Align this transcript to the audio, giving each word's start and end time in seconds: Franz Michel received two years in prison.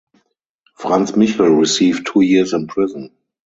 Franz 0.77 1.15
Michel 1.15 1.49
received 1.49 2.09
two 2.11 2.21
years 2.21 2.53
in 2.53 2.65
prison. 2.65 3.11